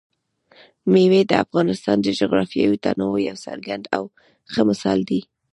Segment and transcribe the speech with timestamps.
[0.91, 4.03] مېوې د افغانستان د جغرافیوي تنوع یو څرګند او
[4.51, 5.21] ښه مثال دی.